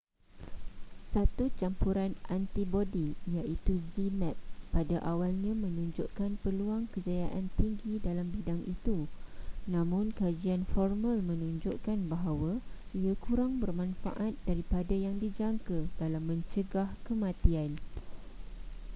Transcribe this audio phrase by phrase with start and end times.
[1.13, 4.33] satu campuran antibodi iaitu zmapp
[4.73, 8.97] pada awalnya menunjukkan peluang kejayaan tinggi dalam bidang itu
[9.73, 12.51] namun kajian formal menunjukkan bahawa
[12.99, 17.71] ia kurang bermanfaat daripada yang dijangka dalam mencegah kematian